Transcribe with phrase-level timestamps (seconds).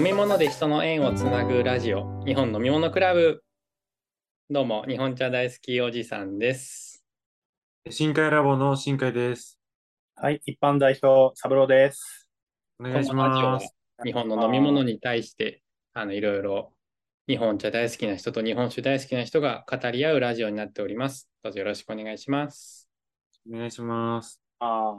[0.00, 3.44] 飲み物で人の縁をつなぐラジオ、日本飲み物クラブ。
[4.48, 7.04] どうも、日本茶大好きおじさんです。
[7.90, 9.60] 深海ラボの深海です。
[10.14, 12.26] はい、一般代表、三郎です。
[12.78, 13.76] お願いします。
[14.02, 15.62] 日本の飲み物に対して、
[15.92, 16.72] あの、いろいろ、
[17.28, 21.28] 日本茶大好きな人と日本酒大好きな人が語り合うラジオになっております。
[21.42, 22.88] どうぞよろしくお願いします。
[23.46, 24.40] お願いします。
[24.60, 24.94] あ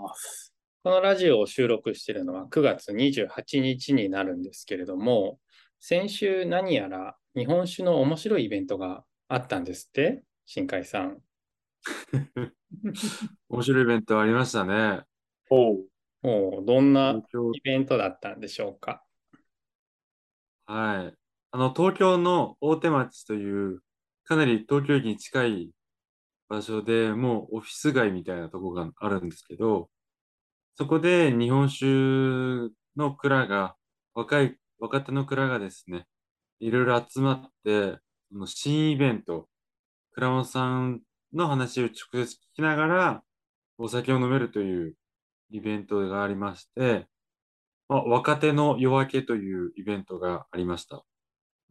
[0.83, 5.37] このラジオを収録しているのは9月28日になるんですけれども、
[5.79, 11.19] 先週何やら日本酒の面白いイベントがあったんですって、新海さん。
[13.49, 15.03] 面白いイベントありましたね。
[15.51, 15.85] おう。
[16.23, 17.21] もうどんな
[17.53, 19.03] イベントだったんでしょうか？
[20.65, 21.17] はい。
[21.51, 23.81] あの、東京の大手町という、
[24.23, 25.69] かなり東京駅に近い
[26.49, 29.91] 場所でもうオフィス街みたいなとこがあるんですけど、
[30.81, 31.85] そこで日本酒
[32.97, 33.75] の蔵が、
[34.15, 36.07] 若い、若手の蔵がですね、
[36.59, 37.99] いろいろ集まって、
[38.31, 39.47] その新イベント、
[40.13, 41.01] 倉本さん
[41.33, 43.23] の話を直接聞きながら、
[43.77, 44.95] お酒を飲めるという
[45.51, 47.05] イベントがありまして、
[47.87, 51.05] まあ、若手の夜明けというイベントがありました。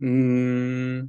[0.03, 1.09] うーん、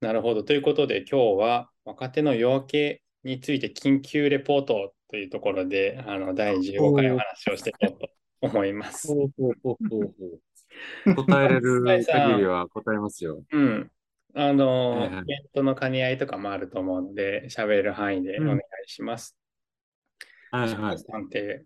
[0.00, 0.44] なるほど。
[0.44, 9.08] ということで今日は若手の夜明けについて緊急レポートというところで、あの、第15回お話をしていこうと思います。
[11.16, 13.42] 答えれる 限りは答えますよ。
[13.50, 13.90] うん。
[14.34, 19.36] あの、はいはいイベントの兼ね合いとかもあると思うので、喋れる範囲でお願いします。
[20.50, 20.98] はいはい。
[20.98, 21.64] さんって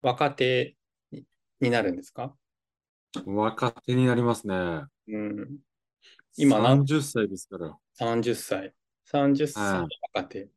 [0.00, 0.76] 若手
[1.10, 1.24] に
[1.60, 2.34] になるんですか？
[3.26, 4.54] 若手になりますね。
[5.08, 5.58] うん。
[6.36, 7.76] 今何30歳ですから。
[8.00, 8.74] 30歳。
[9.10, 10.48] 30歳はいの若手。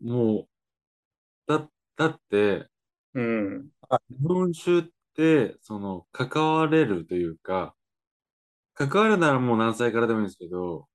[0.00, 0.48] もう、
[1.46, 2.70] だ、だって、
[3.14, 3.70] うん。
[4.08, 4.82] 日本酒っ
[5.14, 7.74] て、その、関われるというか、
[8.74, 10.88] 関わるならもう何歳からでもいいんですけど、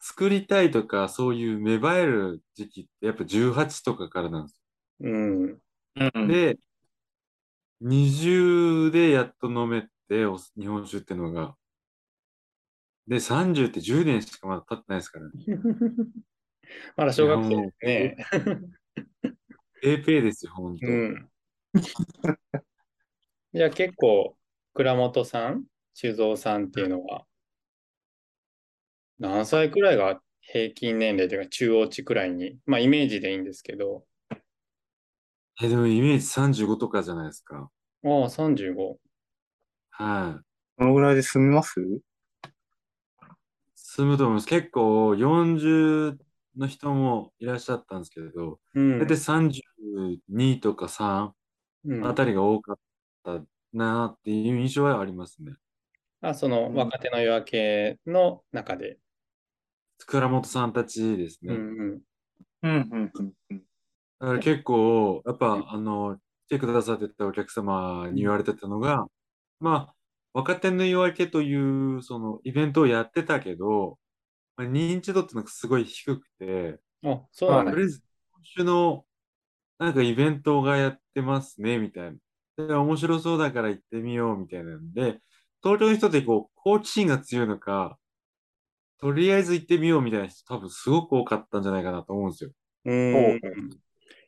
[0.00, 4.60] 作りたいとか、そういう芽生える時期って、やっぱ18とかからなんです
[5.00, 5.44] うん。
[5.44, 5.60] うん。
[5.96, 6.26] よ。
[6.26, 6.58] で、
[7.80, 11.56] 20でやっと飲めて、お日本酒ってのが。
[13.08, 15.32] で、30って10年しかまだ経ってないですからね。
[16.96, 18.16] まだ小学生ですね。
[19.80, 20.86] ペーペーですよ、ほんと。
[20.86, 21.28] うん。
[23.54, 24.36] じゃあ結構、
[24.74, 25.64] 倉本さん、
[25.94, 27.26] 酒造さんっていうのは、
[29.18, 34.04] 何歳くらいが平均年齢というか中央値くらいに、まあイメージでいいんですけど、
[35.62, 37.70] え、でもイメージ35とかじゃないですか。
[38.02, 38.96] ああ、35。
[39.90, 40.44] はい。
[40.78, 41.74] このぐらいで済みます？
[43.74, 44.46] 進むと思います。
[44.46, 46.18] 結構40
[46.60, 51.32] の人もいらっしゃったんですけど、うん大体32とか3
[51.86, 52.76] うんあたりが多かっ
[53.24, 53.40] た
[53.72, 55.54] なっていう印象はありますね。
[56.20, 58.98] あ、その若手の夜明けの中で。
[60.06, 61.54] 倉本さんたちですね。
[61.54, 62.00] うんうん。
[62.62, 63.62] うん、うん、うんうん。
[64.20, 69.06] だから結構、やっぱ、あの、来てくださってたお客様に言われてたのが、
[69.60, 69.94] まあ、
[70.34, 73.98] 若手の夜明けという、その、イベントをやってたけど、
[74.60, 79.04] まあ認知度っていうのがすごい低くて、あ、そうなんだとりあえず、今週の、
[79.78, 82.12] なんかイベントがやってますね、みたい
[82.56, 82.66] な。
[82.66, 85.20] で、面白そうだから行ってみよう、みたいなんで、
[85.62, 87.98] 東京の人ってこう、好奇心が強いのか、
[88.98, 92.50] とりあえず行ってみようみたいな人多分すごく多かったんじゃないかなと思うんですよ。
[92.84, 93.70] うん。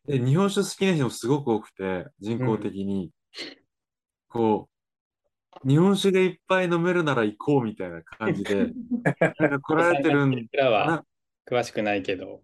[0.06, 3.10] で、日本酒好きな人もすごく多くて、人口的に。
[4.28, 4.71] こう、
[5.66, 8.72] 日本酒がいっぱい飲めるなら行こうみたいな感じで、
[9.38, 11.06] なんか来られてるん僕らはな。
[11.46, 12.42] 詳しくないけど、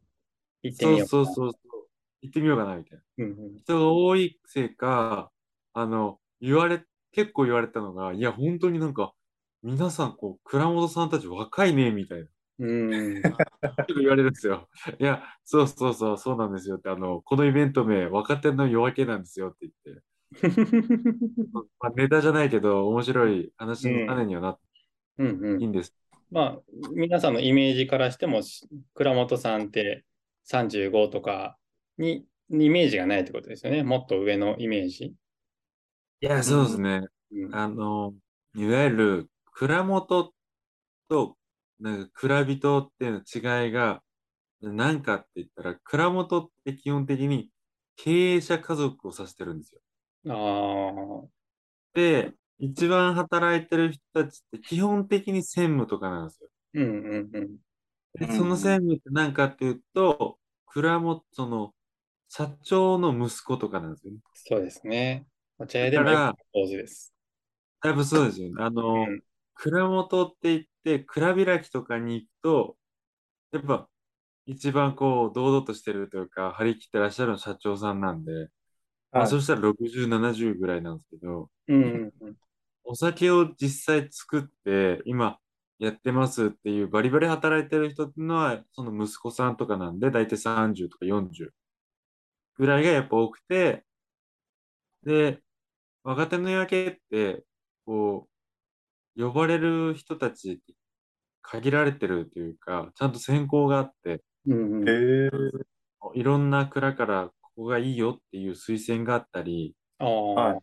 [0.62, 1.06] 行ってみそうようかな。
[1.06, 1.88] そうそうそう。
[2.20, 3.04] 行ってみようかな、みたいな。
[3.18, 5.30] うんうん人が多いせいか、
[5.72, 9.14] あの、言われ、結構言われたのが、いや、本当になんか、
[9.62, 12.26] 皆さん、こう、倉本さんたち若いね、みたいな。
[12.60, 13.22] うん。
[13.22, 13.30] 結
[13.94, 14.68] 構言われるんですよ。
[14.98, 20.02] いや、そうそうそう、そうなんですよって、あの、このイベント名、若手の夜明けなんですよって言って、
[21.80, 24.60] まあ、ネタじゃないけど、面白い話の種にはなって
[25.18, 25.94] うんうんいいんです。
[26.30, 26.58] まあ、
[26.92, 30.04] 皆さんのイメージからしても、し倉本さんって
[30.44, 31.56] 35とか
[31.96, 33.82] にイメージがないってことですよね。
[33.82, 35.06] もっと上のイメージ。
[35.06, 35.14] い
[36.20, 37.02] や、そうですね。
[37.32, 38.14] うんあの、
[38.54, 40.32] いわゆる、蔵元
[41.08, 41.36] と、
[41.80, 44.02] なんか、蔵人っていうの違いが、
[44.60, 47.50] 何かって言ったら、蔵元って基本的に
[47.96, 49.80] 経営者家族を指してるんですよ。
[50.28, 50.32] あ
[51.24, 51.28] あ、
[51.94, 56.48] で、一番働いてる人たちって基本的に専務とかなんですよ。
[56.74, 57.58] うんうんうん。
[58.14, 61.74] で、うんその専務って何かっていうと、蔵元、その、
[62.28, 64.18] 社長の息子とかなんですよね。
[64.34, 65.26] そうですね。
[65.58, 67.14] お茶屋でもだからよく上手です。
[67.84, 68.54] やっぱそうですよね。
[68.58, 69.22] あの、うん
[69.60, 72.76] 蔵元って言って、蔵開きとかに行くと、
[73.52, 73.88] やっぱ
[74.46, 78.48] 一番こう、堂々としてるというか、張り切ってらっしゃるの社長さんなんで、
[79.12, 82.36] まあ、はいそしたら60、70ぐらいなんですけど、うんうんうん。
[82.84, 85.38] お酒を実際作って、今
[85.78, 91.50] やってますっていうバリバリ働いてる人っていうのは、その息子さんとかなんで、大体30とか40
[92.56, 93.84] ぐらいがやっぱ多くて、
[95.04, 95.42] で、
[96.04, 97.44] 若手の夜明けって、
[97.86, 98.28] こ
[99.16, 100.62] う、呼ばれる人たち
[101.42, 105.30] 限られてるというか、ちゃんと選考があって、うんうんへえ。
[106.14, 110.58] いろんな蔵からここがいいよっていう推薦があったり、ああ、はい。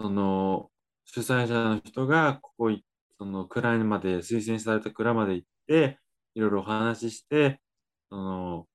[0.00, 0.68] その
[1.04, 2.84] 主催者の人がここい、
[3.18, 6.00] その蔵まで推薦された蔵まで行って、
[6.34, 7.60] いろいろお話しして、
[8.10, 8.66] その、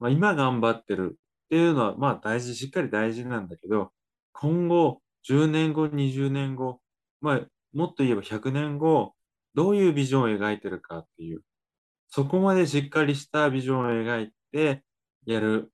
[0.00, 3.92] まあ、今頑張ってるっていうのは、まあ大事、しっかり大事なんだけど、
[4.32, 6.80] 今後、10年後、20年後、
[7.20, 7.40] まあ、
[7.72, 9.14] もっと言えば100年後、
[9.54, 11.42] どういうビジョンを描いてるかっていう、
[12.08, 14.82] そこまでしっかりしたビジョンを描いて、
[15.26, 15.72] やる、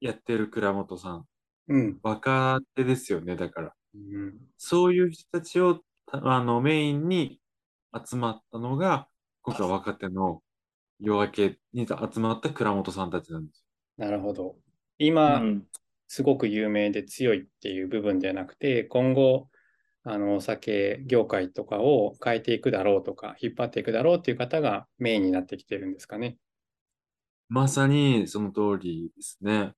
[0.00, 1.26] やってる倉本さん。
[1.68, 2.00] うん。
[2.02, 3.74] 若手ですよね、だから。
[3.94, 7.40] うんそういう人たちをたあのメインに
[8.06, 9.08] 集まったのが、
[9.42, 10.42] 今回若手の
[11.00, 13.64] 夜明けに集まった倉本さんたちなんです
[13.96, 14.50] なるほど。
[14.50, 14.56] う
[14.98, 15.66] 今、ん。
[16.08, 19.48] すごく有名で強いっていう部分ではなくて、今後、
[20.02, 26.36] あの、お酒業界とかを変えていくだろうとか、引っ張っていくだろうっていう方がメインになってきてるんですかね。
[27.48, 29.72] まさにその通りですね。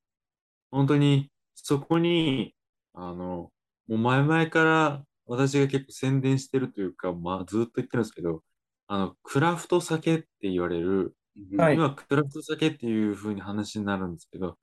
[0.73, 2.55] 本当にそこに、
[2.95, 3.53] あの、
[3.87, 8.43] もう前々から私が結構宣伝してるというか、まあずっと言ってるんですけど、
[8.89, 11.15] あの、クラフト酒って言われる、
[11.57, 14.59] はい今、クラフト酒っていう風に話になるんですけど、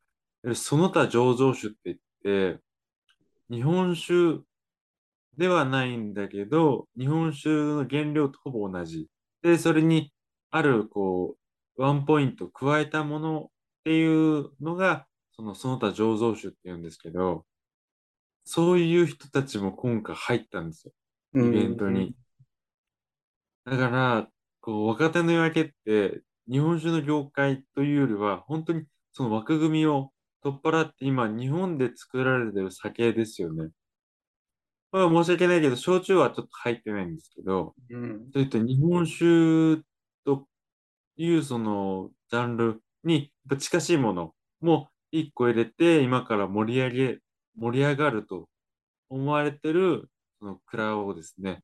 [0.56, 1.98] その他醸造酒って言っ
[2.56, 2.62] て、
[3.50, 4.42] 日本酒
[5.38, 9.08] ではないんだけど、日本酒の原料とほぼ同じ。
[9.42, 10.12] で、それに
[10.52, 11.38] ある、こ
[11.78, 13.48] う、ワンポイント加えたものっ
[13.86, 15.08] ていうのが、
[15.39, 17.45] その、その他醸造酒っていうんですけど、
[18.44, 20.94] そういう人たちも今回入ったんですよ。
[21.33, 22.13] イベントに。
[23.63, 24.27] だから、
[24.59, 28.83] こう、若手の夜明けって、日本酒の業界というよりは、本当に
[29.13, 30.12] その枠組みを
[30.44, 33.69] 取っ払って、今、日本で作られてる酒ですよね。
[34.91, 39.81] まあ、申し訳ないけど、焼酎はちょっと入ってないんですけど、うんそういった日本酒
[40.25, 40.50] と
[41.15, 47.20] いうそのジャンルに近しいものも一個入れて、今から盛り上げ、
[47.58, 48.48] 盛り上がると
[49.10, 50.10] 思われてる
[50.40, 51.64] その蔵をですね、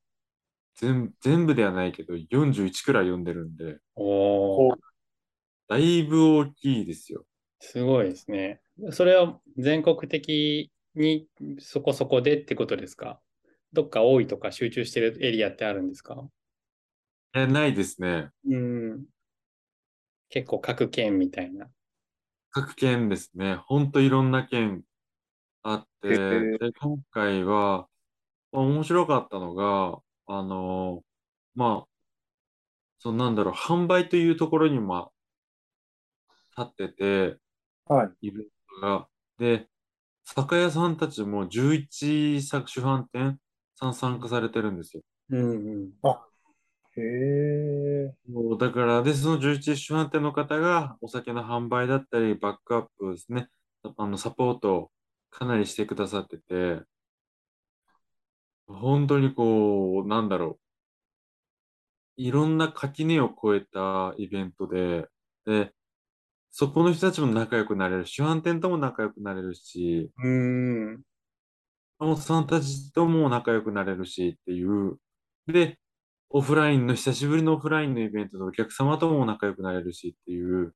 [0.74, 4.76] 全全部ではないけど、41くらい読んでるんで、おー、
[5.68, 7.24] だいぶ大きいですよ。
[7.60, 8.60] すごいですね。
[8.90, 11.26] それは全国的に
[11.58, 13.20] そこそこでってことですか？
[13.72, 16.28] どっか多いとか集中してるエリアってあるんですか？
[17.34, 18.28] え、ないですね。
[18.48, 19.04] うん。
[20.28, 21.68] 結構各県みたいな。
[22.50, 23.56] 各県ですね。
[23.56, 24.84] ほんといろんな県
[25.62, 27.88] あって、へえで、今回は、
[28.52, 31.02] まあ面白かったのが、あの
[31.54, 31.88] まあ、
[32.98, 35.12] そのなんだろう、販売というところにも
[36.56, 37.38] 立ってて、
[37.86, 38.28] はい。
[38.28, 38.46] イベン
[38.80, 39.08] トが。
[39.38, 39.68] で、
[40.24, 43.38] 酒屋さんたちも11作主販店
[43.76, 45.02] さん参加されてるんですよ。
[45.30, 45.92] うんうん。
[46.96, 48.14] へえ。
[48.30, 53.48] もうだから、で、その11主販店の方がお酒の販売だったり、バックアップですね、
[53.96, 54.92] あの、サポートを
[55.30, 56.82] かなりしてくださってて、
[58.68, 60.60] 本当にこう、なんだろ
[62.18, 65.08] う、いろんな垣根を越えたイベントで、
[65.44, 65.72] で、
[66.50, 71.02] そこの人たちも仲良くなれるし、主販店とも仲良くなれるし、うん。
[72.00, 74.98] 山本さんたちとも仲良くなれるしっていう。
[75.46, 75.78] で、
[76.30, 80.74] オフラインの、久しぶりのオフラインのイベントでお客様とも仲良くなれるしっていう、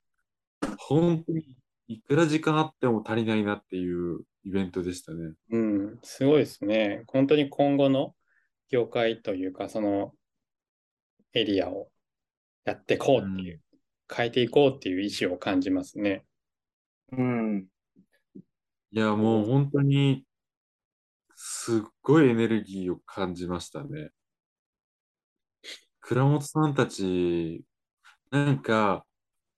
[0.78, 1.44] 本当に
[1.88, 5.32] いくら時間あっても足りないなっていうイベントでしたね。
[5.50, 5.98] うん。
[6.02, 7.02] すごいですね。
[7.08, 8.14] 本当に今後の
[8.70, 10.14] 業界というか、その
[11.32, 11.90] エリアを
[12.64, 13.60] やっていこうっていう、
[14.12, 16.24] 変えていこうっていう意思を感じますね。
[17.12, 17.66] うん。
[18.92, 20.24] いや、もう本当に、
[21.34, 24.10] すっごいエネルギーを感じましたね。
[26.10, 27.64] 倉本さんたち、
[28.32, 29.06] なんか、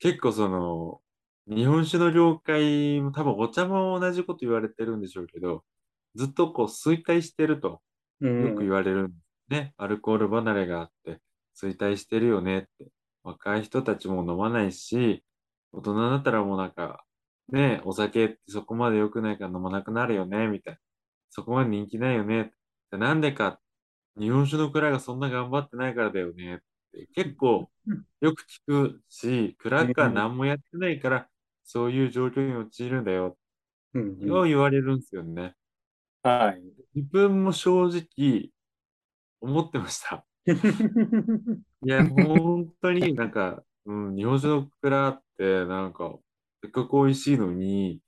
[0.00, 1.00] 結構その、
[1.48, 5.64] 日本酒の業界も多分お茶も同じこと言われてるんでしょうけど、
[6.14, 7.80] ずっとこう衰退してると
[8.20, 8.48] うん。
[8.50, 9.14] よく言われるんで
[9.48, 9.72] すね。
[9.78, 11.20] アルコール離れがあって、
[11.58, 12.88] 衰退してるよねって。
[13.22, 15.24] 若い人たちも飲まないし、
[15.72, 17.02] 大人だったらもうなんか、
[17.48, 20.80] ね、お酒ってそこまで良くないから飲まなくなるよね、みたいな。
[21.30, 22.52] そこまで人気ないよね。
[22.90, 23.60] でなんでかっ
[24.18, 26.58] 日本酒の蔵がそんな頑張ってないからだよねっ
[26.92, 27.70] て結構
[28.20, 31.28] よく聞くし、蔵が何もやってないから
[31.64, 33.36] そういう状況に陥るんだよ。
[33.94, 35.54] うんうんよう言われるんですよね。
[36.22, 36.62] はい。
[36.94, 38.50] 自分も正直
[39.40, 40.24] 思ってました。
[40.46, 46.14] いや、本当になんか、うん、日本酒の蔵ってなんか、
[46.62, 48.00] せっかく美味しいのに、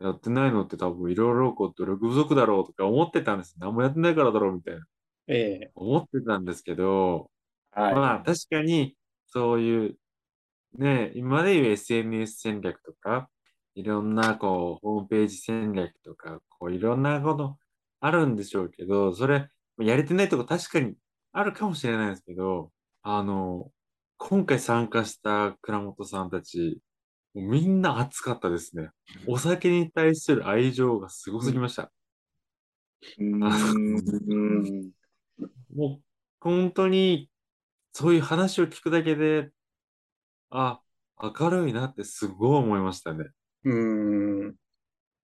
[0.00, 3.54] やってないのって多分いろいろこう努力不足だろうとか思ってたんです。
[3.58, 4.84] 何もやってないからだろうみたいな。
[5.28, 5.70] ええ。
[5.74, 7.30] 思ってたんですけど、
[7.70, 7.94] はい。
[7.94, 9.96] まあ確かにそういう、
[10.78, 13.28] ね、今でいう SNS 戦略とか、
[13.74, 17.56] いろんなこう、ホームページ戦略とか、こういろんなこと
[18.00, 19.48] あるんでしょうけど、それ、
[19.78, 20.94] やれてないとこ確かに
[21.32, 22.70] あるかもしれないですけど、
[23.02, 23.70] あの、
[24.18, 26.80] 今回参加した倉本さんたち、
[27.34, 28.90] もうみんな熱かったですね。
[29.26, 31.90] お酒に対する愛情がすごすぎました。
[33.18, 35.01] うーん。
[35.74, 36.02] もう
[36.40, 37.30] 本当に
[37.92, 39.50] そういう話を聞くだけで、
[40.50, 40.80] あ、
[41.22, 43.26] 明るいなってすごい思いましたね。
[43.64, 44.54] うーん。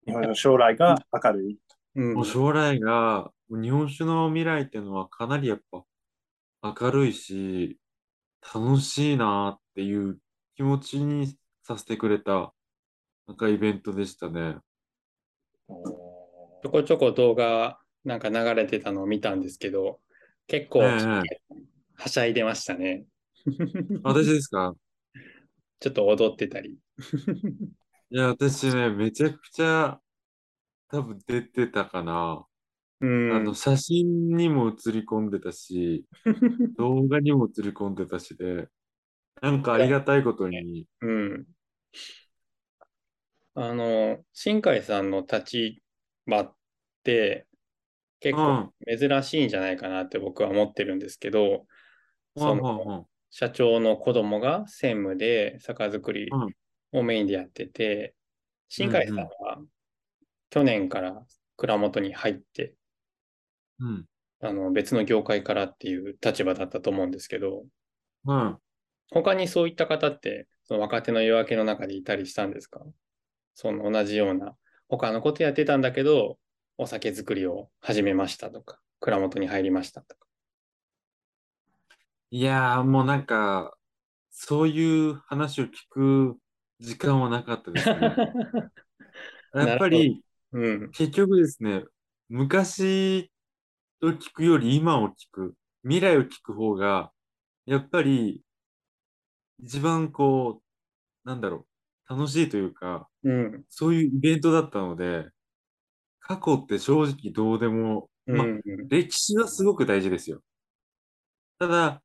[0.06, 1.58] 日本の将来が明るい。
[1.94, 5.82] うんもう将来が、日本酒の未来っていうのはかなりやっぱ
[6.62, 7.78] 明るいし、
[8.54, 10.18] 楽しいなっていう
[10.54, 12.54] 気持ちにさせてくれた、
[13.26, 14.56] なんかイベントでしたね。
[16.62, 20.00] ちょこちょこ動画なんか流れてたのを見たんですけど、
[20.48, 21.38] 結構え
[21.96, 23.04] はしゃいでましたね。
[24.02, 24.74] 私ですか？
[25.80, 26.78] ちょっと踊ってたり。
[28.10, 30.00] いや、私ね、めちゃくちゃ
[30.88, 32.46] 多分出てたかな。
[33.00, 33.08] うん。
[33.28, 36.06] あの、写真にも映り込んでたし、
[36.78, 38.68] 動画にも映り込んでたしで、
[39.42, 41.46] なんかありがたいことに、うん。
[43.54, 45.80] あの、新海さんの立
[46.26, 46.56] 場っ
[47.02, 47.46] て
[48.20, 51.66] 結構珍しいんじゃないかなって僕は思ってるんですけど、
[52.37, 56.54] そのの、社長の子供が専務で酒造りうん。
[56.90, 58.14] をメインでやってて、
[58.70, 59.28] 新海さんは
[60.48, 61.22] 去年から
[61.58, 62.72] 蔵元に入って、
[63.78, 64.06] うん、
[64.40, 67.66] あの別の業界からっていう立場だったと思うんですけど、
[68.25, 68.56] うん。
[69.10, 72.80] 他にそういった方って、その若手の夜明けの中でいたりしたんですか？
[73.54, 74.54] その同じような、
[74.88, 76.38] 他のことやってたんだけど、
[76.80, 80.26] お酒作りを始めましたとか、蔵元に入りましたとか。
[82.30, 83.76] いやー、もうなんか、
[84.30, 86.37] そういう話を聞く
[86.78, 87.97] 時間はなかったですね。
[89.54, 90.90] やっぱり、うん。
[90.92, 91.82] 結局ですね、
[92.28, 93.28] 昔
[94.00, 97.11] を聞くより今を聞く、未来を聞く方が、
[97.66, 98.44] やっぱり、
[99.58, 100.62] 一番こ
[101.25, 101.66] う、なんだろ
[102.08, 103.64] う、楽しいというか、うん。
[103.68, 105.28] そういうイベントだったので、
[106.28, 108.62] 過去って正直どうでも、まあ、うん。
[108.88, 110.42] 歴史はすごく大事ですよ。
[111.58, 112.02] ただ、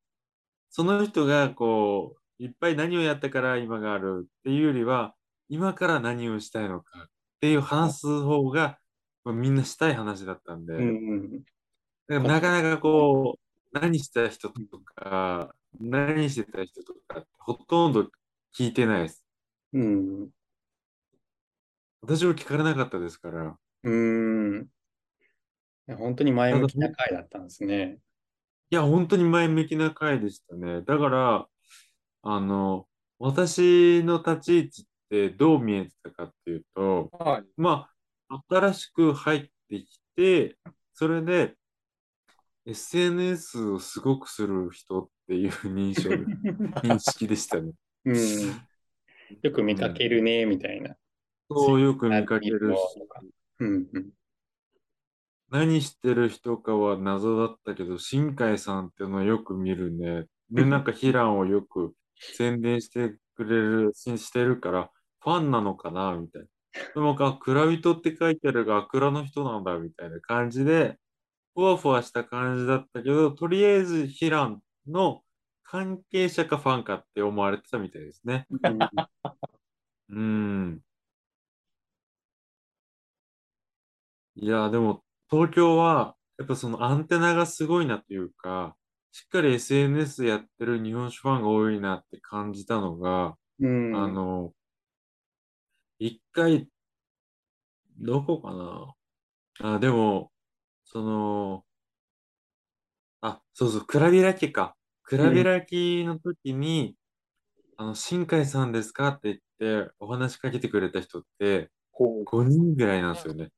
[0.70, 5.14] その人がこう、いっぱい何をやったから今があるっていうよりは、
[5.50, 7.08] 今から何をしたいのかっ
[7.42, 8.80] ていう話す方が、
[9.26, 11.44] まあみんなしたい話だったんで、うん。
[12.08, 18.08] だからなかなかこう、何した人とか、何してた人とかほとんど
[18.58, 19.26] 聞いてないです。
[19.74, 20.30] うん。
[22.02, 23.58] 私も聞かれなかったですから。
[23.84, 24.68] うん。
[25.88, 28.00] いや本当に前向きな回だったんですね。
[28.70, 30.82] いや、本当に前向きな回でしたね。
[30.82, 31.48] だから、
[32.24, 32.88] あの、
[33.20, 37.44] 私の立ち位置ってどう見えてたかっていうと、はい。
[37.56, 37.90] ま
[38.30, 40.58] あ、新しく入ってきて、
[40.94, 41.56] それで
[42.66, 46.10] SNS をすごくする人っていう 認証、
[46.82, 47.74] 認識でしたね。
[48.06, 48.18] うん。
[49.42, 50.96] よく見かけるね、みたいな。
[51.50, 52.80] そうよく見かけるし、
[53.60, 53.88] うん。
[53.94, 54.10] うん。
[55.50, 60.26] 何してる人かは謎だったけど、新海さんっていうのはよく見るね。
[60.50, 66.48] で、なんかヒランをよく宣伝してくれる、ししてるから、ファンなのかなみたいな。
[66.96, 70.98] でも、あ、蔵人って書いてあるが、蔵の人なんだ、みたいな感じで、
[71.56, 75.24] ふわふわした感じだったけど、とりあえずヒランの
[75.64, 78.48] 関係者かファンかって思われてたみたいですね。
[80.10, 80.82] うん。
[84.36, 88.76] いや、でも、東京は、やっぱそのアンテナがすごいなというか、
[89.12, 93.92] しっかり SNS やってる日本酒ファンが多いなって感じたのが、うん。
[93.92, 94.54] あの、
[95.98, 96.70] 一回、
[97.98, 98.96] どこかな？
[99.76, 100.32] あ、でも、
[100.86, 101.66] その、
[103.22, 104.76] あ、そうそう、蔵開きか。
[105.04, 106.98] 蔵開きの時に、
[107.78, 112.26] あの、新海さんですかって言って、お話しかけてくれた人って、ほう。
[112.26, 113.52] 5人ぐらいなんですよね。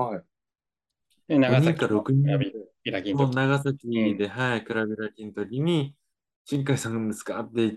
[0.00, 0.22] はい。
[1.28, 2.52] で長5人崎のか6人選び
[2.84, 3.24] イラキンと。
[3.24, 5.94] もう長崎で、はい、クラブラキの時に、
[6.44, 7.72] 新海さんですかって言っ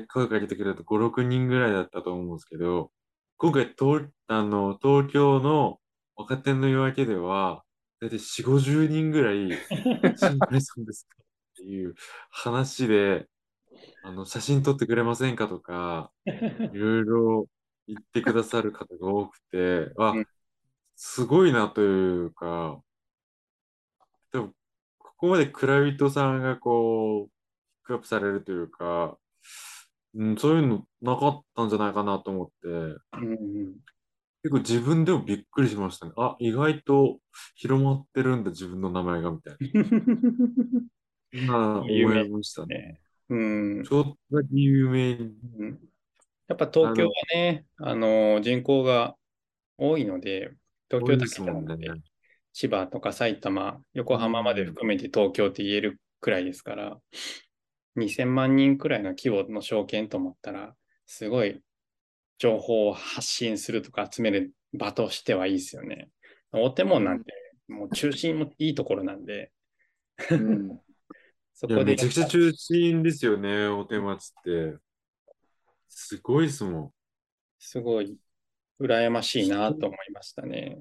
[0.00, 2.90] て声かけてくれた5、6人ぐらいだったと思うんですけど、
[3.36, 5.78] 今回東、あの、東京の
[6.16, 7.62] 若手の夜明けでは、
[8.00, 9.50] だいたい4、50人ぐらい、
[10.16, 11.24] 新海さんですかっ
[11.56, 11.94] ていう
[12.30, 13.28] 話で、
[14.02, 16.30] あの、写真撮ってくれませんかとか、い
[16.76, 17.48] ろいろ
[17.86, 20.26] 言ってくださる方が多くて、あ うん、
[20.96, 22.80] すごいなというか、
[24.32, 24.48] でも、
[24.98, 27.32] ここまで蔵人さんがこう、ピ
[27.84, 29.18] ックアップされるというか、
[30.14, 33.76] うん、そういうのなかったんじゃないかなと思って、うん
[34.42, 36.12] 結構自分でもびっくりしましたね。
[36.16, 37.18] あ、意外と
[37.56, 39.56] 広まってるんだ、自分の名前が、みたい
[41.44, 41.52] な。
[41.52, 42.76] ま あ、思いましたね。
[42.76, 45.34] ねうんちょっとだけ有名に。
[45.58, 45.80] うん
[46.48, 49.16] やっぱ東京はね、あの人口が
[49.78, 50.52] 多いので、
[50.90, 52.00] 東京だけじゃなくてね
[52.56, 56.96] 千葉とか埼玉、横浜まで含めて東京って言えるくらいですから、
[57.98, 60.74] 2000万人くらいの規模の証券と思ったら、
[61.04, 61.60] すごい
[62.38, 66.08] 情報を発信するとか集める場としてはいいですよね。
[66.50, 67.34] 大手門なんて、
[67.68, 69.52] もう中心もいいところなんで、
[71.52, 74.78] そこでめちゃくちゃ中心ですよね、大手町って。
[75.88, 76.92] すごいですもん。
[77.58, 78.16] すごい
[78.80, 80.78] 羨ましいなと思いましたね。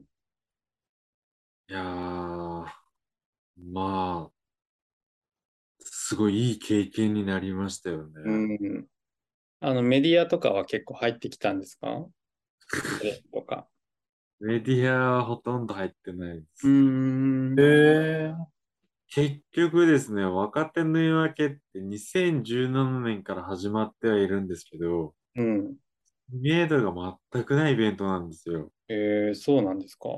[1.70, 2.66] いやー、
[3.58, 4.32] まあ、
[5.80, 8.14] すごいいい経験になりましたよね。
[8.24, 8.32] う
[8.80, 8.88] ん。
[9.62, 12.06] あの、メディアとかは結構入ってきたんですか？
[13.34, 13.68] とか。
[14.40, 16.68] メディアはほとんど入ってないです。
[16.68, 18.36] んえー、
[19.08, 25.76] 結局ですね、若手の夜明けって2017年から始まってはいるんですけど、うん。
[26.30, 28.72] 知名度が全くないイベントなんですよ。
[28.88, 30.10] えー、そうなんですか？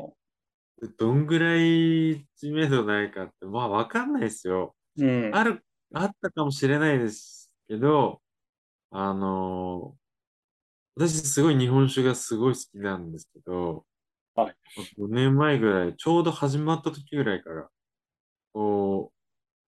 [0.81, 4.75] でどんぐらい知名度ないかって、まあわかんないですよ。
[4.97, 5.35] うん。
[5.35, 8.21] ある、あったかもしれないですけど、
[8.91, 9.97] あのー
[10.95, 13.85] 私すごい日本酒がすごい好きなんですけど、
[14.35, 14.55] はい
[14.97, 17.69] 5年前ぐらい、ちょうど始まった時ぐらいから、
[18.53, 19.13] こ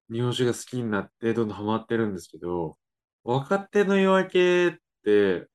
[0.09, 2.77] う、日本酒が好きになって、どんどんハマってるんですけど、
[3.23, 4.73] 若手の夜明けっ
[5.05, 5.47] て、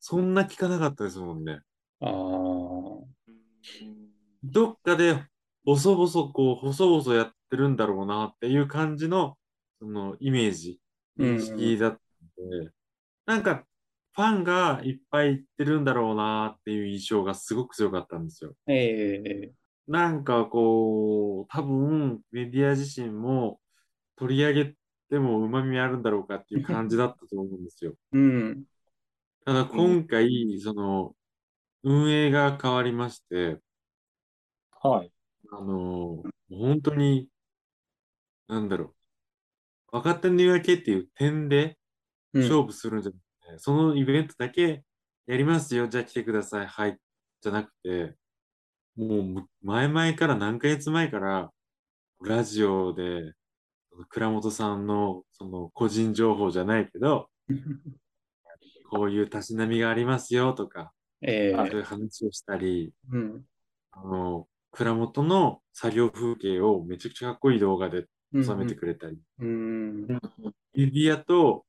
[0.00, 1.60] そんな聞かなかったですもんね。
[2.00, 2.10] ああ。
[4.44, 5.24] どっかで、
[5.64, 9.36] 細々、こう、細々やってるんだろうなっていう感じの、
[9.80, 10.80] その、イメージ、
[11.18, 12.70] うん認識だったので、
[13.26, 13.64] なんか、
[14.12, 18.54] ファンがいっぱい行ってるんだろうなっていう印象がすごく強かったんですよ。
[18.66, 19.52] ええ
[19.86, 23.58] なんかこう、多分メディア自身も
[24.16, 24.74] 取り上げ
[25.08, 27.94] ても旨味あるんだろうかっていう感じだったと思うんですよ。
[28.12, 28.64] うん。
[29.48, 31.16] ただ今回、その、
[31.82, 33.58] 運営が変わりまして、
[34.82, 35.10] はい。
[35.50, 37.30] あの、本当に、
[38.46, 38.94] なんだろ
[39.90, 41.78] う、若手の夜明けっていう点で
[42.34, 42.42] うん。
[42.42, 44.84] 勝負するんじゃなくて、そのイベントだけ
[45.26, 46.98] やりますよ、じゃあ来てください、はい、
[47.40, 48.16] じゃなくて、
[48.96, 51.50] もうむ前々から何ヶ月前から、
[52.20, 53.32] ラジオで、
[54.10, 57.30] 倉本さんのその個人情報じゃないけど、
[58.88, 63.44] こういうたしなみがありますよとか、ええそういう話をしたり、うん。
[63.92, 70.06] あの、蔵元の作業風景をめちゃくちゃかっこいい動画で収めてくれたり、うん。
[70.06, 70.18] メ
[70.74, 71.64] ディアと、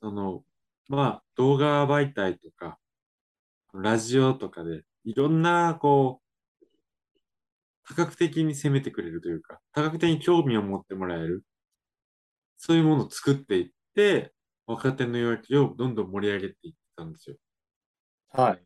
[0.00, 0.44] その、
[0.88, 2.78] まあ、動画媒体とか、
[3.72, 6.24] ラジオとかで、いろんな、こう、
[7.88, 11.44] 多角的に攻めてくれるというか、多角的に興味を持ってもらえる、
[12.56, 14.33] そういうものを作っていって、
[14.66, 17.36] 若手の夜明けをどんどん盛り上げていったんですよ。
[18.32, 18.62] はい。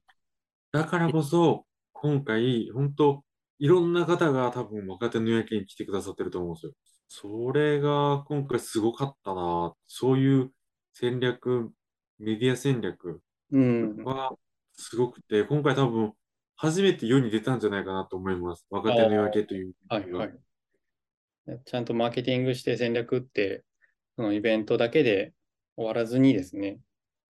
[0.73, 3.25] だからこそ、今回、本当
[3.59, 6.73] いろんな方が多分若手の夜明けに来てくださってると思うんですよ。
[7.09, 9.75] それが今回すごかったな。
[9.87, 10.53] そういう
[10.95, 11.71] 戦略、
[12.19, 14.05] メディア戦略うん。
[14.05, 14.37] は
[14.75, 16.13] すごくて、今回多分
[16.57, 18.67] 初めて世に出たんじゃないかなと思います。
[18.71, 19.73] 若手の夜明けという。
[19.89, 20.35] はいはい。
[21.65, 23.65] ちゃんとマーケティングして戦略って、
[24.17, 25.33] そのイベントだけで
[25.79, 26.81] 終わらずにですね、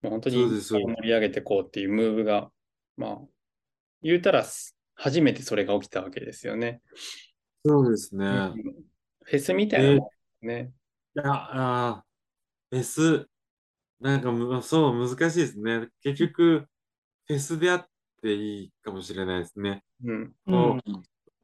[0.01, 2.51] もう本当に盛り上げていこうっていうムーブが、
[2.97, 3.19] まあ、
[4.03, 6.81] 言うたらす初めてそれが起きたわけですよね。
[7.65, 8.27] そうですね。
[8.27, 8.55] うん
[9.31, 10.11] フェスみたいなも
[10.43, 10.73] んね。
[11.15, 13.29] いや、あーフェス、
[14.01, 15.89] なんかむ、そう、難しいですね。
[16.03, 16.67] 結局、
[17.27, 17.87] フェスであっ
[18.23, 19.85] ていいかもしれないですね。
[20.03, 20.33] うん。
[20.47, 20.79] こ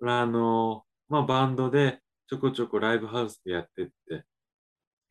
[0.01, 4.25] うあの、まあ、バンドでちょこちょこライブハウスでやってって、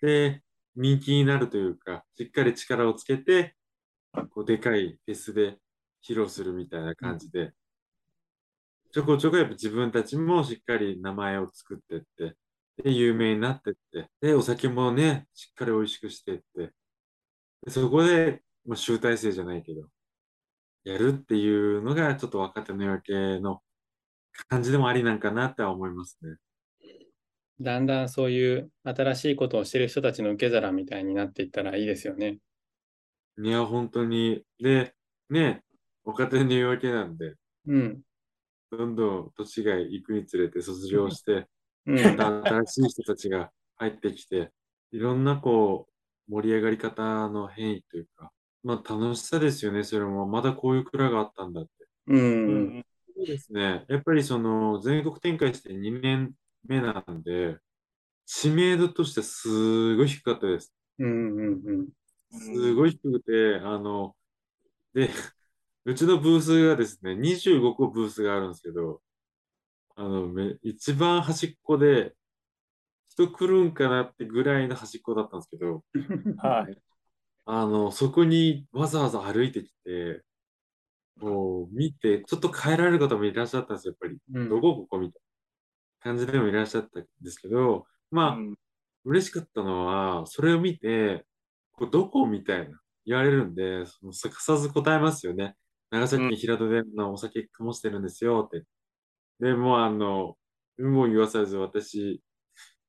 [0.02, 0.43] で、
[0.76, 3.56] 人気になるというか、しっかり力をつけて、
[4.32, 5.60] こう、でかいフェスで
[6.04, 7.54] 披露するみたいな感じで、
[8.92, 12.38] ちょこちょこやっぱ自分たちもしっかり名前を作ってって、
[12.84, 16.74] で、有名になってって、で、お酒もね、しっかり美味しくしてって、
[17.66, 19.90] でそこで、まあ、集大成じゃないけど、
[20.84, 23.62] やるっていうのが、ちょっと若手の夜景の
[24.50, 26.38] 感じでもありなんかなっては思いますね。
[27.62, 32.40] だんだんそういう新しいことをしてる人たちの受け皿みたいになっていったらいいですよね。
[33.42, 34.44] いや、本当に。
[34.60, 34.94] で、
[35.30, 35.64] ね、
[36.04, 37.36] 若手の夜景なんで、
[37.68, 38.02] うん。
[38.72, 41.48] どんどん年が行くにつれて卒業して、
[41.86, 42.18] うん。
[42.18, 44.52] また新しい人たちが入ってきて、
[44.92, 48.32] いろんなこう、盛り上がり方の変異というか、
[48.64, 50.28] まあ楽しさですよね、それも。
[50.28, 51.72] まだこういう蔵があったんだって。
[52.08, 52.16] う。
[52.16, 52.86] うんん。
[53.16, 53.86] そうですね。
[53.90, 56.34] やっぱりその、全国展開して2年
[56.66, 57.58] 目なんで、
[58.26, 60.74] 知名度としてすごい低かったです。
[61.00, 61.36] うん。
[61.36, 61.62] うん。
[61.66, 61.90] うん。
[62.32, 64.16] すごい低くて、あの、
[64.94, 65.10] で、
[65.86, 69.02] うちのブースがですね、25個ブースがあるんですけど、
[69.96, 72.16] あの、め一番端っこで、
[73.10, 75.84] 人来るんかなってぐらいの端っこだったんですけど、
[76.38, 76.78] はい。
[77.46, 80.24] あの、そこにわざわざ歩いてきて、
[81.20, 84.20] こう、見て、ちょっと帰られる方もいらっしゃったんですよ、やっぱり。
[84.34, 85.23] うんどこここみたいな
[86.04, 88.56] 感じでもいらっしゃったんですけど、まあ、うん
[89.06, 91.26] 嬉しかったのは、それを見て、
[91.74, 95.56] これどこみたいな言われるんで、そのすかさず答えますよね。
[95.92, 98.66] 長崎平戸でのお酒かもしてるんですよって。
[99.40, 100.38] で、もうあの、
[100.78, 102.22] 有無を言わさず私、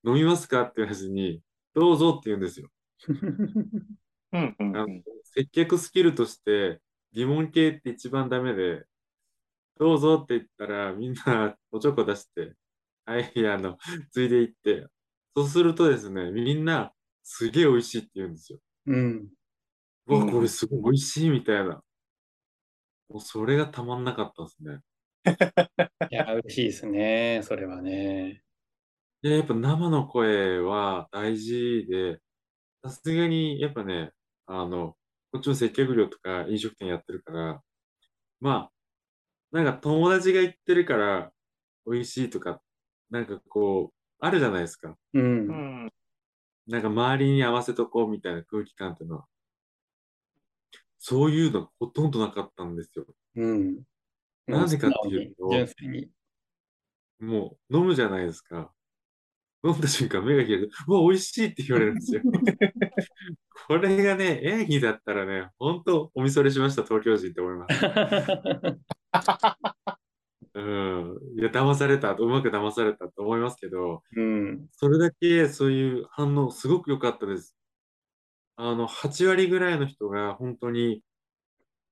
[0.05, 1.43] 飲みますかって言わずに、
[1.75, 2.71] どうぞって言うんですよ。
[4.33, 4.57] うん。
[4.59, 4.77] うん。
[4.77, 6.81] あの接客スキルとして
[7.13, 8.85] 疑問形って一番ダメで、
[9.79, 12.55] どうぞって言ったらみんなおちょこ出して、
[13.07, 13.77] はい、あの、
[14.11, 14.87] ついでいって、
[15.37, 18.59] そうするとですね、みんなすげえ美味しいって言うんですよ。
[18.87, 19.29] うん。
[20.07, 21.83] うわ、うんこれすごい美味しいみたいな。
[23.09, 24.81] もうそれがたまんなかったですね。
[26.11, 27.41] いや、嬉しいですね。
[27.45, 28.45] それはね。
[29.23, 32.21] で、やっぱ生の声は大事で、
[32.85, 34.13] さすがにやっぱね、
[34.47, 34.97] あの、
[35.33, 37.63] こっちも接客業とか飲食店やってるから、
[38.41, 38.71] ま
[39.53, 41.33] あ、なんか友達が言ってるから
[41.87, 42.63] 美味しいとか、
[43.15, 44.97] なんかこう、あるじゃないですか。
[45.13, 45.21] う。
[45.21, 45.93] うんん。
[46.67, 49.27] なんか周りに合わせとこうみたいな空気感っていうのは。
[50.99, 53.07] そういうのほとんどなかったんですよ。
[53.37, 53.83] うん。
[54.49, 55.49] なんでかっていうと。
[57.21, 58.73] もう飲むじゃないですか。
[59.63, 62.21] 飲んだ瞬間目が開いて、うわ、美味しいって言われるんですよ。
[63.69, 67.81] これがね、演技だったらね、本当おみそれしました、東京人って思います。
[71.35, 71.41] うん。
[71.41, 74.69] いや、騙された、うまく騙されたと思いますけど、うん。
[74.73, 77.55] それだけそういう反応すごく良かったです。
[78.57, 81.03] あの、8割ぐらいの人が本当に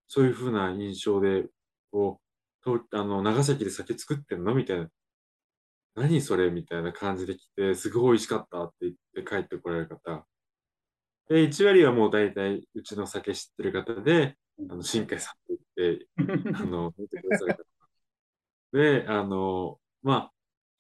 [0.09, 1.47] そういう風な印象で、
[1.91, 2.21] こ
[2.63, 4.55] う、とあの、長崎で酒作ってんの？
[4.55, 4.89] みたいな。
[5.95, 6.51] 何それ？
[6.51, 10.27] みたいな感じで来て、すごい美味しかったって言って帰ってこられる方。
[11.29, 14.37] で、1割はもう大体うちの酒知ってる方で、
[14.71, 16.09] あの、新海さんって言って、
[16.53, 17.72] あの、 見てくださる方。
[18.73, 20.33] で、あの、まあ、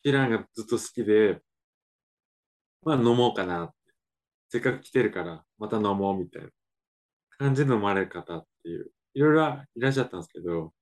[0.03, 1.41] キランがずっと好きで、
[2.83, 3.75] まあ飲もうかなって。
[4.49, 6.49] せっかく来てるから、また飲もうみたいな
[7.39, 10.73] 感じで飲まれる方っていう、いろいろいらっしゃったんですけど、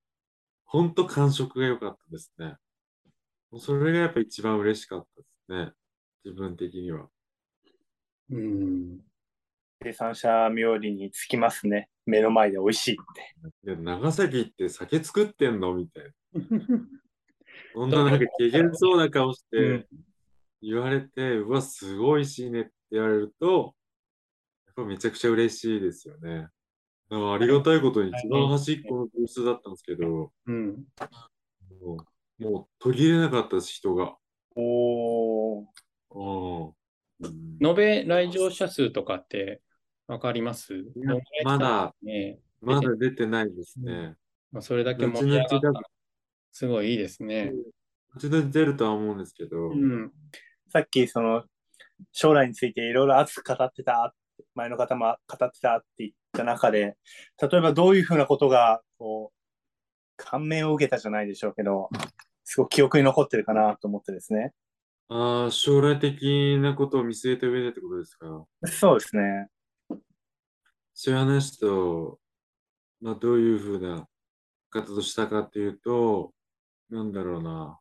[0.65, 2.55] ほんと感触が良かったですね。
[3.59, 5.73] それがやっぱ一番嬉しかったですね。
[6.23, 7.07] 自分的には。
[8.29, 8.99] うん。
[9.83, 11.89] 生産者冥利につきますね。
[12.05, 12.97] 目の前で美味しいっ
[13.63, 13.75] て。
[13.75, 16.11] で長崎って酒作ってんのみたいな。
[17.73, 19.87] そんななんかけげんそうな顔しうんて
[20.61, 23.73] 言われて、うわ、すごいしいねって言われると、
[24.67, 26.47] やっぱめちゃくちゃ嬉しいですよね。
[27.09, 30.85] だからありがたいことに一番端っこのブースだったんですけど、うん。
[31.81, 31.97] も
[32.39, 34.15] う、もう途切れなかったです、人が。
[34.55, 35.65] おー。
[36.11, 36.73] うん
[37.63, 39.61] 延べ来場者数とかって
[40.07, 40.73] わかります？
[41.43, 42.39] まだね。
[42.59, 44.15] まだ出てないですね。
[44.51, 45.71] まあ、それだけ後盛り上がった
[46.51, 47.53] すごいいいですね。
[48.13, 50.11] 後々出るとは思うんですけど、うん。
[50.69, 51.43] さっきその
[52.11, 54.13] 将来についていろいろ熱く語ってた、
[54.55, 56.97] 前の方も語ってたって言った中で、
[57.41, 59.37] 例えばどういうふうなことが、こう、
[60.17, 61.89] 感銘を受けたじゃないでしょうけど、
[62.43, 64.51] すごく記憶に残ってるかなと思ってですね。
[65.09, 68.45] ああ、将来的なことを見据えた上でってことですか？
[68.65, 69.47] そうですね。
[70.93, 72.19] そういう話と、
[73.01, 74.07] まあ、どういうふうな
[74.69, 76.33] 方としたかっていうと、
[76.91, 77.79] なんだろうな。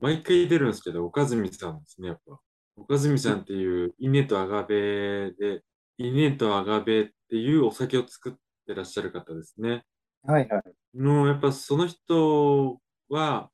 [0.00, 2.40] 毎回出るんですけど、岡住さんですね、やっぱ。
[2.76, 5.62] 岡住さんっていう、稲とアガベで、
[5.98, 8.32] 稲とアガベっていうお酒を作っ
[8.66, 9.84] てらっしゃる方ですね。
[10.22, 10.62] はいはい。
[10.94, 13.50] の、やっぱその人は、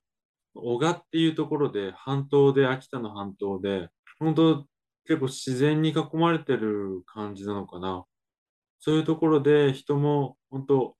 [0.54, 4.66] 男鹿っていうところで、半島で、秋田の半島で、本当
[5.06, 8.04] 結構自然に囲まれてる感じなのかな。
[8.78, 10.96] そういうところで人も本当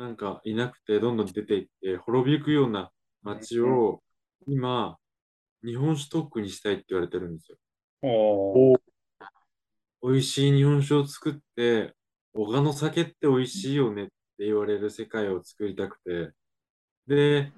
[0.00, 2.90] なんかいなくてどんどん出ていって滅びゆくような
[3.22, 4.02] 街を
[4.46, 4.96] 今
[5.62, 7.58] 日本酒特区にしたいって言われてるんですよ。
[8.00, 8.78] おー。
[10.02, 11.92] 美味しい日本酒を作って、
[12.32, 16.32] 小鹿の酒って美味しいよねって言われる世界を作りたくて、
[17.06, 17.52] で、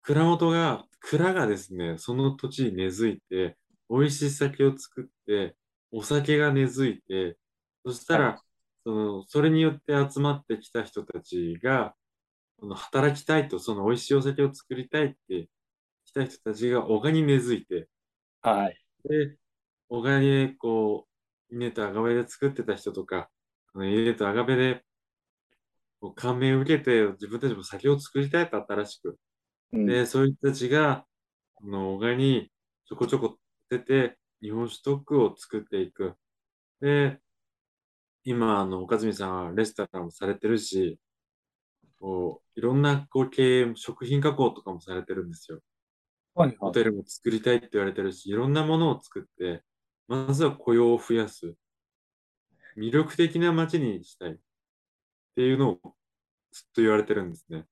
[0.00, 3.58] 蔵元が、蔵がですね、その土地に根付いて、
[3.90, 5.54] 美味しい酒を作って、
[5.92, 7.36] お酒が根付いて、
[7.84, 8.40] そしたら、
[8.84, 11.94] その、それによって集まってきた人たちが、
[12.74, 15.48] 働きたいと、その美味しいお酒を作りたいって
[16.04, 17.88] 来た人たちが小鹿に根付いて、
[18.42, 18.78] はい。
[19.04, 19.36] で、
[19.88, 21.06] 小川にこ
[21.50, 23.30] う、稲とアガベで作ってた人とか、
[23.74, 24.84] あの稲とアガベで
[26.14, 29.18] 感銘を受けて自分たちも酒を作りたいと新しく。
[29.72, 31.06] うんで、そういう人たちが、
[31.56, 32.50] あの小川に
[32.86, 33.38] ちょこちょこ
[33.68, 36.14] 出て、日本酒特区を作っていく。
[36.80, 37.20] で、
[38.28, 40.98] 今、あの、岡住さんはレストランもされてるし、
[41.98, 45.60] こう、いろんなこう経営、食品加工とかもされてるんですよ。
[46.34, 46.56] はいはい。
[46.58, 49.62] ホテルも作りたいって言われてるし、いろんなものを作って、
[50.08, 51.54] まずは雇用を増やす。
[52.76, 54.32] 魅力的な街にしたい。
[54.32, 54.36] っ
[55.34, 55.78] ていうのを
[56.52, 57.64] ずっと言われてるんですね。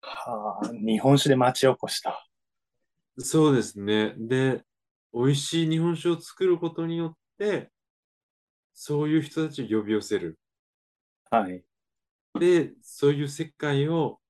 [0.00, 2.26] はあ、日本酒で町おこしだ。
[3.18, 4.14] そうですね。
[4.18, 4.64] で、
[5.14, 7.70] 美味しい日本酒を作ることによって、
[8.78, 10.38] そういう人たちを呼び寄せる。
[11.30, 11.64] はい。
[12.38, 14.20] で、そういう世界を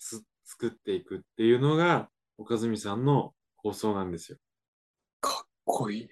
[0.00, 4.38] つ作っていくっていうのが、岡住さんの構想なんですよ。
[5.20, 6.08] かっこいい。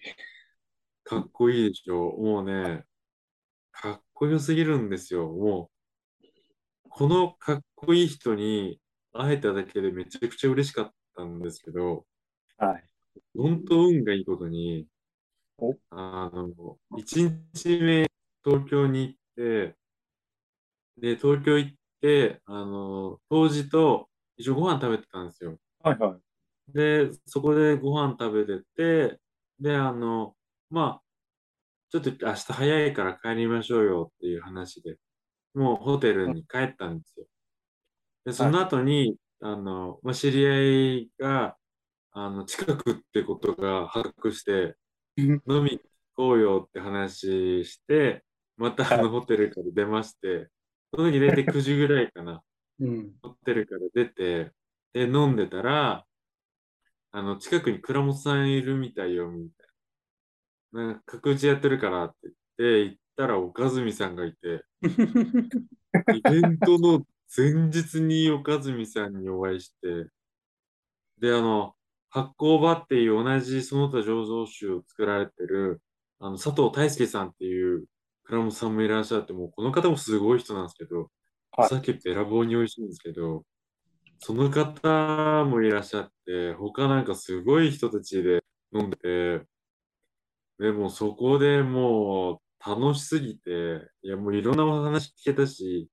[1.02, 2.12] かっこいいでしょ。
[2.12, 2.84] もうね、
[3.72, 5.28] かっこよすぎるんですよ。
[5.28, 5.70] も
[6.22, 8.80] う、このかっこいい人に
[9.12, 12.06] 会えただけでめちゃくちゃ嬉しかったんですけど、
[12.58, 12.84] はい。
[13.36, 14.95] 本当運がいいことにお、
[15.90, 18.06] あの、1日目
[18.44, 19.76] 東京に行って、
[20.98, 25.58] で、東京行って、あの、当時と一緒にご飯食べてたんですよ。
[25.82, 26.72] はいはい。
[26.72, 29.20] で、そこでご飯食べてて、
[29.60, 30.34] で、あの、
[30.70, 31.02] まあ、
[31.90, 34.96] ちょっと明日早いから帰りましょうよっていう話で、
[35.54, 37.26] もうホテルに帰ったんですよ。
[38.24, 41.56] で、その後に、あの、まあ、知り合いが、
[42.12, 44.74] あの、近くってことが発覚して、うん
[45.16, 45.80] 飲み行
[46.14, 48.24] こうよって話して、
[48.56, 50.48] またあはのホテルから出まして、
[50.94, 52.42] その時大体9時ぐらいかな。
[52.80, 53.12] うん。
[53.22, 54.52] ホテルから出て、
[54.92, 56.06] で、飲んでたら、
[57.12, 59.66] あの、近くに倉本さんいるみたいよ、みたい
[60.72, 60.86] な。
[60.86, 64.64] なんか、角打ちやってるからって言って、行ったら岡住さんがいて、
[66.14, 70.10] イベントの前日に岡住さんにお会いして、
[71.18, 71.75] で、あの、
[72.16, 75.82] 発酵場っていう同じその他醸造酒を作られてる、
[76.18, 77.84] あの、佐藤大輔さんっていう
[78.24, 81.10] 倉本さんもいらっしゃって、もうこの方もすごい人なんですけど、
[81.58, 81.70] おはい。
[81.70, 83.44] 酒べらぼうに美味しいんですけど、
[84.18, 88.42] その方もいらっしゃって、他なんかすごい人たちで
[88.74, 89.46] 飲んでて、
[90.58, 93.50] でもそこでもう楽しすぎて、
[94.02, 95.90] いやもういろんなお話聞けたし、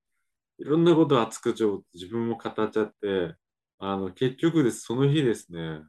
[0.58, 3.34] いろんなこと熱くちょ自分も語っちゃって、
[3.78, 5.82] あの、結局です、その日ですね、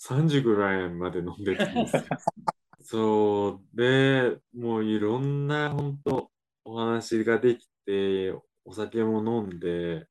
[0.00, 2.02] 3時ぐらいまで飲んでたんですよ。
[2.80, 6.30] そう、で、もういろんな本当
[6.64, 8.32] お話ができて、
[8.64, 10.06] お酒も飲んで、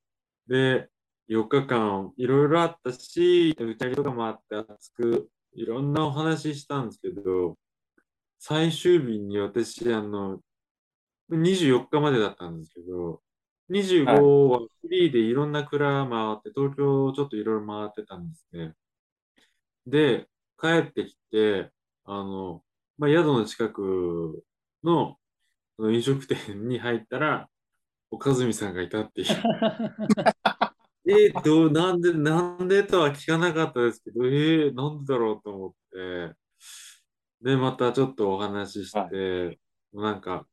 [0.46, 0.88] で、
[1.28, 7.58] 4日間いろいろあったし、打ち上げとかもあって熱くいろんなお話したんですけど、
[8.38, 10.40] 最終日に私、あの、
[11.30, 13.22] 24日までだったんですけど、
[13.70, 18.74] 25はフリーでいろんな蔵回って、東京をちょっといろいろ回ってたんですね。
[19.90, 20.28] で、
[20.60, 21.70] 帰ってきて、
[22.04, 22.62] あの、
[22.98, 24.44] まあ、宿の近く
[24.84, 25.16] の
[25.78, 27.48] 飲食店に入ったら、
[28.10, 29.26] 岡住さんがいたっていう。
[31.06, 36.34] えー、どう、なんで、なんでとは聞かなかったですけど、えー、なんでだろうと思って、
[37.42, 39.58] で、またちょっとお話しして、
[39.92, 40.46] なんか、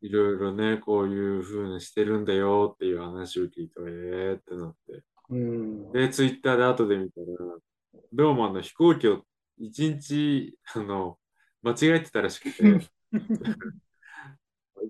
[0.00, 5.04] いろいろね、こういう風にしてるんだよっていう話を聞いて、えーってなって。
[5.28, 5.92] うん。
[5.92, 7.26] で、ツイッターで後で見たら、
[8.12, 9.22] どうもあの飛行機を
[9.58, 11.18] 一日、あの、
[11.62, 12.86] 間違えてたらしくて、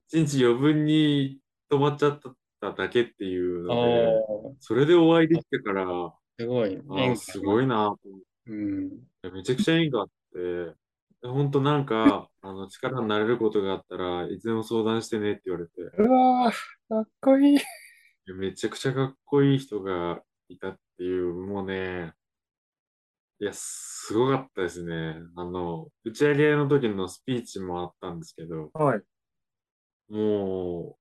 [0.09, 1.39] 一日余分に
[1.71, 2.21] 止まっちゃっ
[2.61, 4.25] ただけっていうので、
[4.61, 6.77] それでお会いできたから、あすごい。
[6.77, 7.95] ーすごいな
[8.47, 8.91] うん。
[9.23, 10.75] て、めちゃくちゃ縁があって、
[11.23, 16.55] 本当なんか、あの、力になれることがあったらいつでも相談してねって言われて、うわー、
[16.89, 17.59] かっこいい。
[18.35, 22.13] めちゃくちゃかっこいい人がいたっていう、もうね、
[23.43, 25.17] いや、すごかったですね。
[25.35, 29.03] あの、打ち上げの時のスピーチもあったんですけど、はい。
[30.09, 30.97] も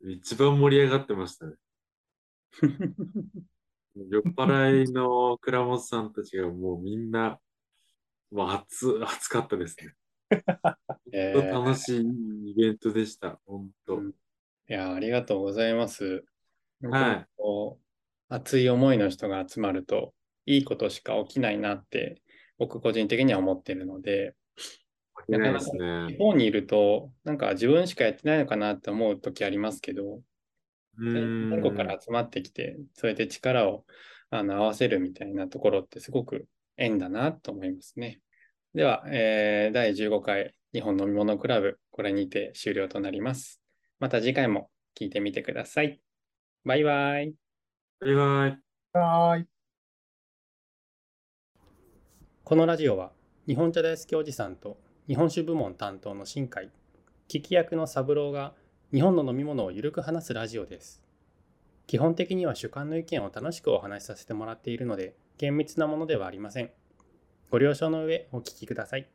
[0.00, 1.56] う、一番盛り上がってましたね。
[3.96, 7.38] 酔っ払いの倉本さんたちがもうみんな、
[8.30, 9.94] もう熱、熱かったですね。
[11.12, 13.38] え楽しいイベントでした。
[13.44, 13.96] 本当。
[13.98, 14.14] うん
[14.68, 16.24] いや、ありがとうございます。
[16.80, 17.26] はい
[18.28, 20.14] 熱い思いの人が集まると、
[20.46, 22.22] いいことしか起きないなって、
[22.58, 24.34] 僕個人的には思ってるので、
[25.28, 26.18] ないですね日。
[26.18, 30.22] 本にいると、なんか自分しかやってないのかなって思う時ありますけど、
[30.98, 31.22] う全
[31.56, 31.62] ん。
[31.62, 33.84] 国から集まってきて、そうやって力を
[34.30, 38.20] あの合わせるみたいなところってすごく縁だなと思いますね。
[38.74, 43.62] では、えー第15回日本飲み物クラブ、これにて終了となります。
[43.98, 46.00] また次回も聞いてみてください。
[46.64, 47.34] バイバイ。
[48.00, 48.62] バイバイ。
[48.92, 49.55] はーい。
[52.48, 53.10] このラジオは
[53.48, 54.78] 日本茶大好きおじさんと
[55.08, 56.70] 日本酒部門担当の新海
[57.28, 58.52] 聞き役の三郎が
[58.94, 61.02] 日本の飲み物をゆるく話すラジオです。
[61.88, 66.70] 基本的には主観の意見を楽しくお話しさせてもらっているので厳密なものではありません。
[67.50, 69.08] ご了承の上お聞きください。